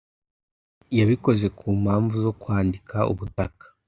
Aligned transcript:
Yabikoze 0.97 1.45
ku 1.57 1.65
mpamvu 1.81 2.15
zo 2.25 2.31
kwandika 2.41 2.95
ubutaka 3.11 3.65